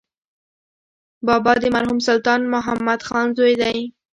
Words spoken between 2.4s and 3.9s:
محمد خان زوی دی.